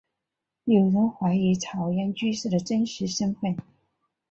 [0.63, 3.55] 有人怀疑草庵居士的真实身份。